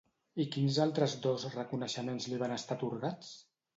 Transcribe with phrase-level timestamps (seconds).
[0.43, 3.31] I quins altres dos reconeixements li van estar atorgats?